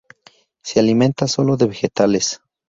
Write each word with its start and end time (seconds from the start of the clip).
Se 0.63 0.79
alimenta 0.79 1.27
solo 1.27 1.57
de 1.57 1.67
vegetales. 1.67 2.41